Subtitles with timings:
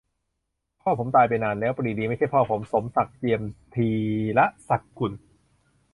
[0.81, 3.41] "พ่อผมตายไปนานแล้ว ปรีดีไม่ใช่พ่อผม"- สมศักดิ์ เจียม
[3.75, 3.89] ธี
[4.37, 5.11] รสกุล